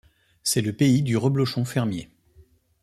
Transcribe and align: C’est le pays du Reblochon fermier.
C’est 0.41 0.61
le 0.61 0.73
pays 0.73 1.03
du 1.03 1.15
Reblochon 1.15 1.63
fermier. 1.63 2.09